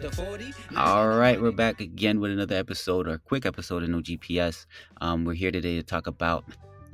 [0.00, 0.54] it's the 40.
[0.76, 4.64] All right, we're back again with another episode or quick episode of No GPS.
[5.02, 6.44] Um, we're here today to talk about,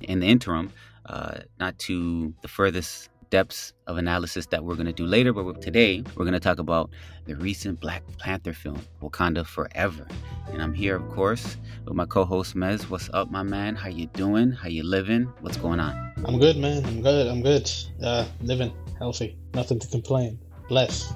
[0.00, 0.72] in the interim,
[1.06, 5.62] uh, not to the furthest depths of analysis that we're going to do later, but
[5.62, 6.90] today we're going to talk about
[7.26, 10.06] the recent Black Panther film, Wakanda Forever.
[10.50, 12.90] And I'm here, of course, with my co-host Mez.
[12.90, 13.76] What's up, my man?
[13.76, 14.50] How you doing?
[14.50, 15.32] How you living?
[15.40, 16.12] What's going on?
[16.24, 16.84] I'm good, man.
[16.84, 17.28] I'm good.
[17.28, 17.70] I'm good.
[18.02, 19.36] Uh, living healthy.
[19.54, 20.38] Nothing to complain.
[20.68, 21.12] Bless.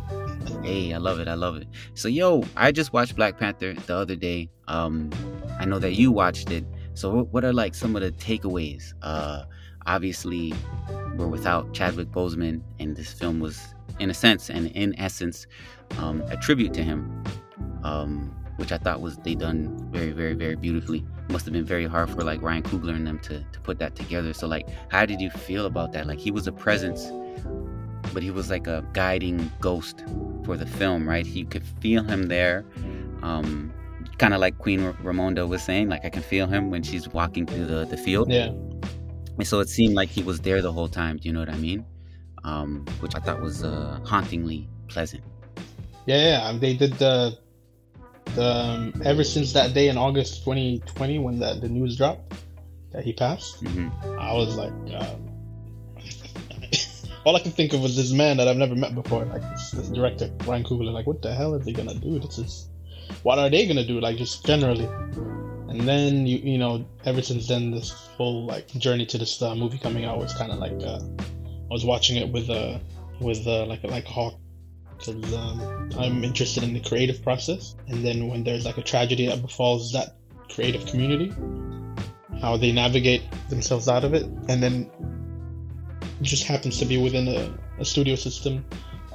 [0.63, 1.29] Hey, I love it.
[1.29, 1.67] I love it.
[1.95, 4.49] So, yo, I just watched Black Panther the other day.
[4.69, 5.11] Um,
[5.59, 6.65] I know that you watched it.
[6.95, 8.95] So, what are like some of the takeaways?
[9.03, 9.45] Uh,
[9.87, 10.55] obviously,
[11.17, 13.61] we're without Chadwick Boseman, and this film was,
[13.99, 15.47] in a sense and in essence,
[15.99, 17.25] um, a tribute to him,
[17.83, 21.05] um, which I thought was they done very, very, very beautifully.
[21.29, 23.97] Must have been very hard for like Ryan Coogler and them to to put that
[23.97, 24.33] together.
[24.33, 26.07] So, like, how did you feel about that?
[26.07, 27.11] Like, he was a presence,
[28.13, 30.05] but he was like a guiding ghost
[30.45, 31.27] for the film, right?
[31.27, 32.65] You could feel him there.
[33.23, 33.73] Um,
[34.19, 37.47] kind of like Queen Ramonda was saying, like I can feel him when she's walking
[37.47, 38.31] through the, the field.
[38.31, 38.49] Yeah.
[39.39, 41.17] And so it seemed like he was there the whole time.
[41.17, 41.85] Do you know what I mean?
[42.45, 45.23] Um, which I thought was uh, hauntingly pleasant.
[46.07, 46.49] Yeah, yeah.
[46.49, 47.39] um, They did the
[48.35, 52.35] the um, ever since that day in August 2020 when the, the news dropped
[52.93, 53.61] that he passed.
[53.61, 55.29] hmm I was like, um,
[57.25, 59.71] all I could think of was this man that I've never met before, like this,
[59.71, 60.93] this director Ryan Coogler.
[60.93, 62.19] Like, what the hell is he gonna do?
[62.19, 62.69] This is
[63.23, 64.01] what are they gonna do?
[64.01, 64.89] Like, just generally.
[65.69, 69.55] And then you you know, ever since then, this whole like journey to this uh,
[69.55, 72.79] movie coming out was kind of like uh, I was watching it with uh
[73.21, 74.35] with uh, like like hawk
[74.99, 77.77] because um, I'm interested in the creative process.
[77.89, 80.17] And then when there's like a tragedy that befalls that
[80.49, 81.33] creative community,
[82.41, 84.91] how they navigate themselves out of it, and then
[86.23, 88.65] just happens to be within a, a studio system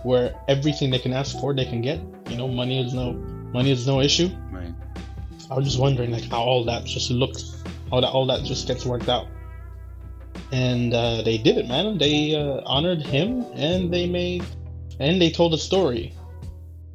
[0.04, 2.00] where everything they can ask for they can get.
[2.30, 3.14] You know, money is no
[3.54, 4.30] money is no issue.
[4.52, 4.74] Right.
[5.50, 8.68] I was just wondering like how all that just looks, how that all that just
[8.68, 9.28] gets worked out.
[10.52, 11.98] And uh, they did it, man.
[11.98, 14.46] They uh, honored him, and they made,
[15.00, 16.14] and they told a story,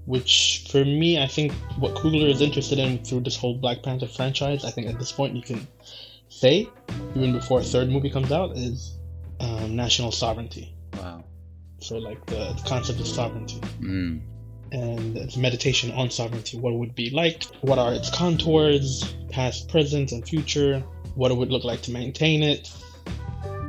[0.06, 4.06] which for me, I think what Coogler is interested in through this whole Black Panther
[4.06, 4.64] franchise.
[4.64, 5.66] I think at this point you can
[6.28, 6.68] say,
[7.14, 8.96] even before a third movie comes out, is
[9.42, 10.74] um, national sovereignty.
[10.96, 11.24] Wow.
[11.80, 14.20] So like the, the concept of sovereignty Mm.
[14.70, 16.56] and it's meditation on sovereignty.
[16.58, 17.44] What it would be like?
[17.62, 20.80] What are its contours, past, present, and future?
[21.14, 22.70] What it would look like to maintain it?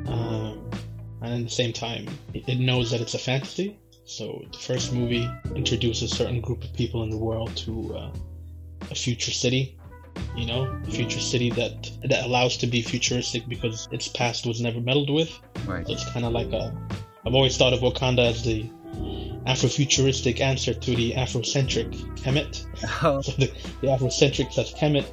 [0.08, 0.70] Um,
[1.22, 3.78] and at the same time, it, it knows that it's a fantasy.
[4.06, 8.12] So the first movie introduces a certain group of people in the world to uh,
[8.92, 9.78] a future city.
[10.36, 14.80] You know, future city that that allows to be futuristic because its past was never
[14.80, 15.40] meddled with.
[15.66, 15.86] Right.
[15.86, 16.76] So it's kind of like a.
[17.26, 18.70] I've always thought of Wakanda as the
[19.46, 22.66] Afrofuturistic answer to the Afrocentric Kemet.
[23.04, 23.22] Oh.
[23.22, 23.52] So the,
[23.82, 25.06] the Afrocentric that's Kemet,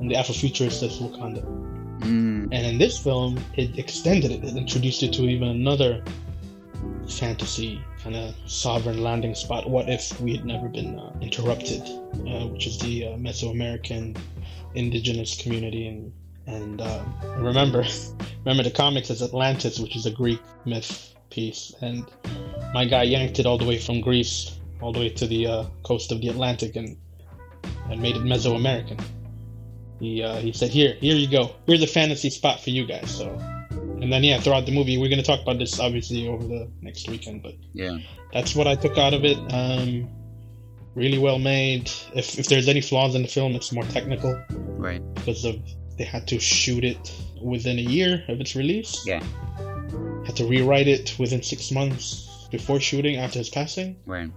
[0.00, 1.44] and the Afrofuturist that's Wakanda.
[2.00, 2.48] Mm.
[2.52, 4.44] And in this film, it extended it.
[4.44, 6.02] It introduced it to even another
[7.08, 9.68] fantasy kind of sovereign landing spot.
[9.68, 11.82] What if we had never been uh, interrupted?
[11.82, 14.16] Uh, which is the uh, Mesoamerican
[14.74, 16.12] indigenous community and
[16.46, 17.02] and uh,
[17.38, 17.84] remember
[18.44, 22.06] remember the comics as Atlantis, which is a Greek myth piece, and
[22.72, 25.64] my guy yanked it all the way from Greece all the way to the uh,
[25.82, 26.96] coast of the Atlantic and
[27.90, 29.00] and made it Mesoamerican.
[30.00, 31.54] He uh, he said, "Here, here you go.
[31.66, 33.26] Here's a fantasy spot for you guys." So,
[34.02, 37.08] and then yeah, throughout the movie, we're gonna talk about this obviously over the next
[37.08, 37.98] weekend, but Yeah.
[38.32, 39.38] that's what I took out of it.
[39.52, 40.08] Um,
[40.94, 41.90] really well made.
[42.14, 44.32] If if there's any flaws in the film, it's more technical
[44.78, 45.02] Right.
[45.14, 45.56] because of
[45.98, 47.10] they had to shoot it
[47.42, 49.02] within a year of its release.
[49.06, 49.22] Yeah.
[50.26, 53.96] Had to rewrite it within six months before shooting after his passing.
[54.06, 54.30] Right.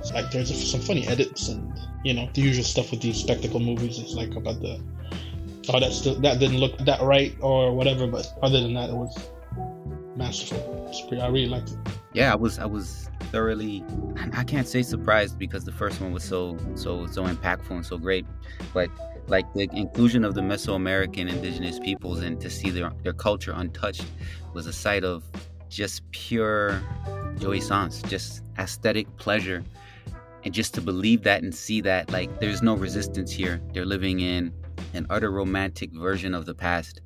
[0.00, 1.72] It's like there's some funny edits and
[2.04, 3.98] you know the usual stuff with these spectacle movies.
[3.98, 4.80] It's like about the
[5.68, 8.06] oh that still that didn't look that right or whatever.
[8.06, 9.30] But other than that, it was
[10.16, 10.86] masterful.
[10.88, 11.78] It's pretty, I really liked it.
[12.12, 13.84] Yeah, I was I was thoroughly
[14.32, 17.98] I can't say surprised because the first one was so so so impactful and so
[17.98, 18.26] great.
[18.72, 18.90] But
[19.26, 24.06] like the inclusion of the Mesoamerican indigenous peoples and to see their their culture untouched
[24.54, 25.24] was a sight of
[25.68, 26.82] just pure
[27.36, 29.64] jouissance, just aesthetic pleasure.
[30.44, 33.60] And just to believe that and see that, like, there's no resistance here.
[33.72, 34.52] They're living in
[34.94, 37.00] an utter romantic version of the past.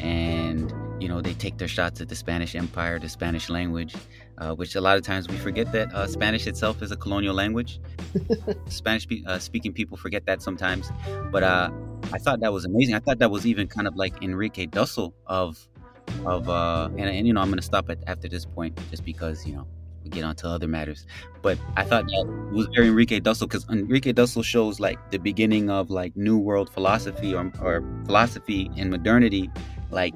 [0.00, 0.72] And,
[1.02, 3.94] you know, they take their shots at the Spanish Empire, the Spanish language,
[4.38, 7.34] uh, which a lot of times we forget that uh, Spanish itself is a colonial
[7.34, 7.80] language.
[8.68, 10.90] Spanish uh, speaking people forget that sometimes.
[11.32, 11.70] But uh,
[12.12, 12.94] I thought that was amazing.
[12.94, 15.68] I thought that was even kind of like Enrique Dussel of,
[16.24, 19.04] of uh, and, and you know, I'm going to stop at after this point just
[19.04, 19.66] because, you know,
[20.02, 21.06] we get onto other matters.
[21.42, 25.70] But I thought that was very Enrique Dussel because Enrique Dussel shows like the beginning
[25.70, 29.50] of like New World philosophy or, or philosophy and modernity,
[29.90, 30.14] like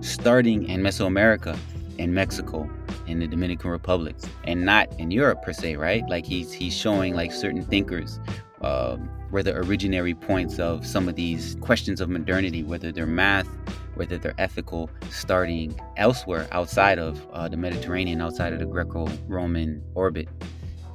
[0.00, 1.58] starting in Mesoamerica,
[1.98, 2.68] in Mexico,
[3.06, 6.08] in the Dominican Republic, and not in Europe per se, right?
[6.08, 8.20] Like he's he's showing like certain thinkers.
[8.60, 13.48] Um, were the originary points of some of these questions of modernity, whether they're math,
[13.94, 19.82] whether they're ethical, starting elsewhere outside of uh, the Mediterranean, outside of the Greco Roman
[19.94, 20.28] orbit.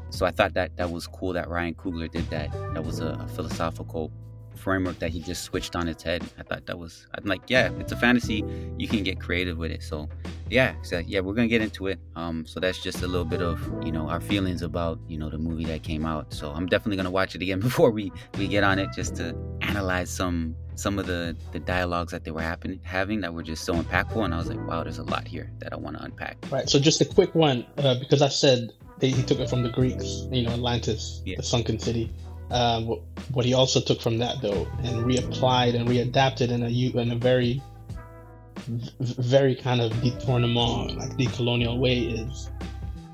[0.10, 2.52] So I thought that that was cool that Ryan Coogler did that.
[2.74, 4.12] That was a, a philosophical
[4.58, 6.24] framework that he just switched on its head.
[6.38, 8.44] I thought that was, I'm like, yeah, it's a fantasy.
[8.78, 9.84] You can get creative with it.
[9.84, 10.10] So,
[10.50, 12.00] yeah, so yeah, we're gonna get into it.
[12.16, 15.30] Um, so that's just a little bit of you know our feelings about you know
[15.30, 16.32] the movie that came out.
[16.34, 19.36] So I'm definitely gonna watch it again before we we get on it, just to
[19.62, 23.64] analyze some some of the the dialogues that they were happening having that were just
[23.64, 24.24] so impactful.
[24.24, 26.38] And I was like, wow, there's a lot here that I want to unpack.
[26.52, 26.70] Right.
[26.70, 29.70] So just a quick one, uh, because I said they, he took it from the
[29.70, 31.38] Greeks, you know, Atlantis, yeah.
[31.38, 32.14] the sunken city.
[32.54, 33.00] Um,
[33.32, 37.16] what, he also took from that though and reapplied and readapted in a in a
[37.16, 37.62] very
[38.68, 42.52] very kind of detournement like decolonial way is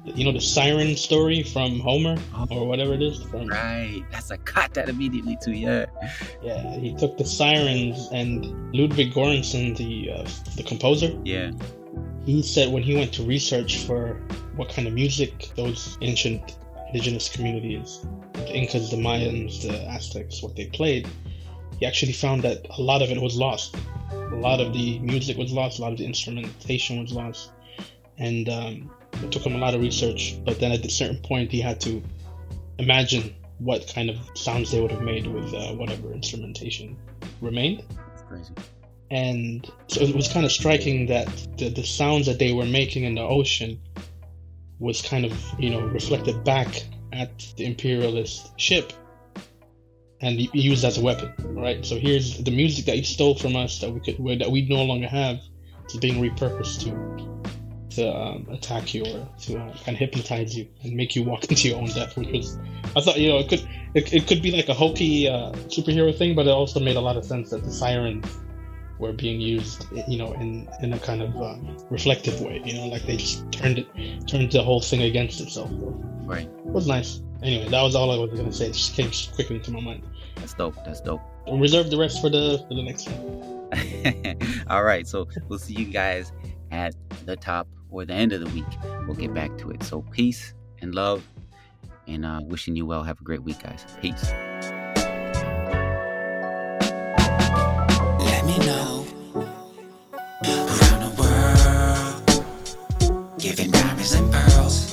[0.04, 2.18] you know the siren story from Homer
[2.50, 3.24] or whatever it is?
[3.24, 4.04] From right.
[4.12, 5.86] That's a caught that immediately too yeah.
[6.42, 8.46] Yeah he took the sirens and
[8.76, 11.18] Ludwig Göransson the uh, the composer.
[11.24, 11.52] Yeah.
[12.26, 14.16] He said when he went to research for
[14.56, 16.58] what kind of music those ancient
[16.92, 18.06] indigenous communities
[18.50, 21.08] the Incas, the Mayans, the Aztecs, what they played,
[21.80, 23.76] he actually found that a lot of it was lost.
[24.12, 27.52] A lot of the music was lost, a lot of the instrumentation was lost.
[28.18, 28.92] And um,
[29.24, 30.38] it took him a lot of research.
[30.44, 32.04] But then at a certain point, he had to
[32.78, 36.98] imagine what kind of sounds they would have made with uh, whatever instrumentation
[37.42, 37.84] remained.
[37.90, 38.54] That's crazy.
[39.12, 41.28] And so it was kind of striking that
[41.58, 43.80] the, the sounds that they were making in the ocean
[44.80, 48.94] was kind of, you know, reflected back at the imperialist ship
[50.22, 51.86] and used as a weapon, right?
[51.86, 54.84] So here's the music that you stole from us that we could that we no
[54.84, 55.40] longer have
[55.88, 57.20] is being repurposed to
[57.96, 61.44] to um, attack you or to uh, kind of hypnotize you and make you walk
[61.50, 62.18] into your own death.
[62.18, 62.58] Which was,
[62.96, 66.16] I thought, you know, it could it, it could be like a hokey uh, superhero
[66.16, 68.26] thing, but it also made a lot of sense that the sirens
[69.00, 72.62] were being used, you know, in in a kind of um, reflective way.
[72.64, 75.72] You know, like they just turned it turned the whole thing against itself.
[75.72, 76.48] Right.
[76.48, 77.22] It was nice.
[77.42, 78.68] Anyway, that was all I was gonna say.
[78.68, 80.04] It just came quickly to my mind.
[80.36, 80.76] That's dope.
[80.86, 81.22] That's dope.
[81.52, 84.66] Reserve the rest for the for the next one.
[84.70, 85.08] all right.
[85.08, 86.32] So we'll see you guys
[86.72, 86.94] at
[87.26, 88.66] the top or the end of the week.
[89.08, 89.82] We'll get back to it.
[89.84, 91.26] So peace and love,
[92.08, 93.04] and uh, wishing you well.
[93.04, 93.86] Have a great week, guys.
[94.02, 94.32] Peace.
[103.68, 104.89] Diamonds and pearls.